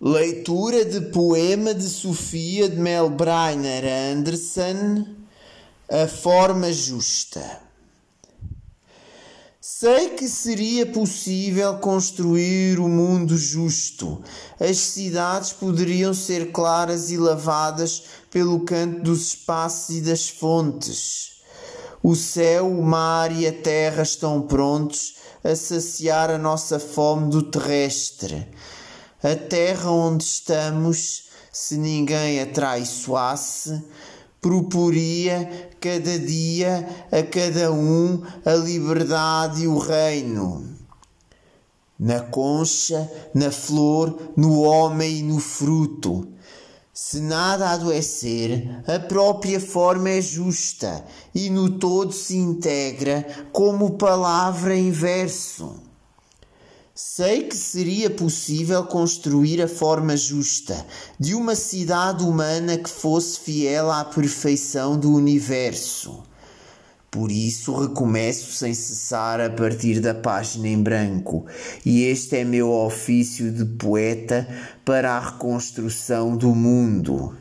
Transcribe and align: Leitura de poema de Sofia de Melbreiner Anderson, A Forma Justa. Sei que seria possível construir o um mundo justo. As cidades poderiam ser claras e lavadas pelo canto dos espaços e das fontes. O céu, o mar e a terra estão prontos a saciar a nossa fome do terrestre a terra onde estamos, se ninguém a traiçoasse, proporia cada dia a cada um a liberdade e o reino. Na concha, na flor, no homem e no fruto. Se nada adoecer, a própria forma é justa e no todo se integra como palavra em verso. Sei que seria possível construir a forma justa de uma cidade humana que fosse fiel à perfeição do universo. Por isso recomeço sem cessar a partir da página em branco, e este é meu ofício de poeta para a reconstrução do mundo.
Leitura 0.00 0.84
de 0.84 1.00
poema 1.00 1.72
de 1.72 1.88
Sofia 1.88 2.68
de 2.68 2.76
Melbreiner 2.76 3.84
Anderson, 4.12 5.06
A 5.88 6.08
Forma 6.08 6.72
Justa. 6.72 7.60
Sei 9.60 10.10
que 10.10 10.28
seria 10.28 10.84
possível 10.84 11.78
construir 11.78 12.80
o 12.80 12.86
um 12.86 12.88
mundo 12.88 13.38
justo. 13.38 14.20
As 14.58 14.78
cidades 14.78 15.52
poderiam 15.52 16.12
ser 16.12 16.50
claras 16.50 17.12
e 17.12 17.16
lavadas 17.16 18.02
pelo 18.32 18.64
canto 18.64 19.00
dos 19.00 19.28
espaços 19.28 19.96
e 19.96 20.00
das 20.00 20.28
fontes. 20.28 21.34
O 22.02 22.16
céu, 22.16 22.68
o 22.68 22.82
mar 22.82 23.30
e 23.30 23.46
a 23.46 23.52
terra 23.52 24.02
estão 24.02 24.42
prontos 24.42 25.14
a 25.44 25.54
saciar 25.54 26.30
a 26.30 26.36
nossa 26.36 26.80
fome 26.80 27.30
do 27.30 27.44
terrestre 27.44 28.48
a 29.24 29.34
terra 29.34 29.90
onde 29.90 30.22
estamos, 30.22 31.30
se 31.50 31.78
ninguém 31.78 32.42
a 32.42 32.46
traiçoasse, 32.46 33.82
proporia 34.38 35.70
cada 35.80 36.18
dia 36.18 36.86
a 37.10 37.22
cada 37.22 37.72
um 37.72 38.22
a 38.44 38.52
liberdade 38.52 39.62
e 39.62 39.66
o 39.66 39.78
reino. 39.78 40.76
Na 41.98 42.20
concha, 42.20 43.10
na 43.32 43.50
flor, 43.50 44.32
no 44.36 44.60
homem 44.60 45.20
e 45.20 45.22
no 45.22 45.40
fruto. 45.40 46.28
Se 46.92 47.18
nada 47.20 47.70
adoecer, 47.70 48.82
a 48.86 48.98
própria 48.98 49.58
forma 49.58 50.10
é 50.10 50.20
justa 50.20 51.02
e 51.34 51.48
no 51.48 51.78
todo 51.78 52.12
se 52.12 52.36
integra 52.36 53.26
como 53.52 53.96
palavra 53.96 54.76
em 54.76 54.90
verso. 54.90 55.93
Sei 56.96 57.42
que 57.42 57.56
seria 57.56 58.08
possível 58.08 58.84
construir 58.84 59.60
a 59.60 59.66
forma 59.66 60.16
justa 60.16 60.86
de 61.18 61.34
uma 61.34 61.56
cidade 61.56 62.22
humana 62.22 62.78
que 62.78 62.88
fosse 62.88 63.40
fiel 63.40 63.90
à 63.90 64.04
perfeição 64.04 64.96
do 64.96 65.12
universo. 65.12 66.22
Por 67.10 67.32
isso 67.32 67.74
recomeço 67.74 68.52
sem 68.52 68.72
cessar 68.72 69.40
a 69.40 69.50
partir 69.50 69.98
da 69.98 70.14
página 70.14 70.68
em 70.68 70.80
branco, 70.80 71.44
e 71.84 72.04
este 72.04 72.36
é 72.36 72.44
meu 72.44 72.70
ofício 72.70 73.50
de 73.50 73.64
poeta 73.64 74.46
para 74.84 75.16
a 75.16 75.30
reconstrução 75.32 76.36
do 76.36 76.54
mundo. 76.54 77.36